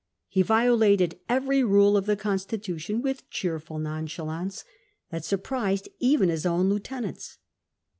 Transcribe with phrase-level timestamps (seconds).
[0.27, 5.89] He violated every rule of the constitution with a cheerful nonchalance C^SAR 310 that surprised
[5.99, 7.37] even his own lieutenants.